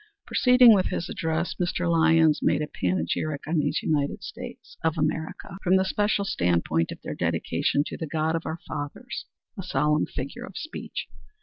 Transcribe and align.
Proceeding, 0.25 0.73
with 0.73 0.87
his 0.87 1.09
address, 1.09 1.53
Mr. 1.61 1.87
Lyons 1.87 2.39
made 2.41 2.63
a 2.63 2.67
panegyric 2.67 3.43
on 3.45 3.59
these 3.59 3.83
United 3.83 4.23
States 4.23 4.75
of 4.83 4.97
America, 4.97 5.59
from 5.63 5.75
the 5.75 5.85
special 5.85 6.25
standpoint 6.25 6.91
of 6.91 6.99
their 7.03 7.13
dedication 7.13 7.83
to 7.85 7.97
the 7.97 8.07
"God 8.07 8.35
of 8.35 8.43
our 8.47 8.57
fathers," 8.67 9.25
a 9.59 9.61
solemn 9.61 10.07
figure 10.07 10.43
of 10.43 10.57
speech. 10.57 11.05